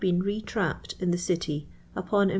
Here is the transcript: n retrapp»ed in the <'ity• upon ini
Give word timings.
n 0.03 0.19
retrapp»ed 0.19 0.95
in 0.99 1.11
the 1.11 1.17
<'ity• 1.19 1.67
upon 1.95 2.25
ini 2.29 2.29